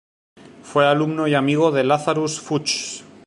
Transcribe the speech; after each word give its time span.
Fue 0.63 0.87
alumno 0.87 1.27
y 1.27 1.35
amigo 1.35 1.69
de 1.71 1.83
Lazarus 1.83 2.41
Fuchs. 2.41 3.03